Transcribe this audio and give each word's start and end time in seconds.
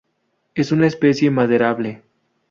Es 0.55 0.71
una 0.71 0.87
especie 0.87 1.29
maderable. 1.29 2.01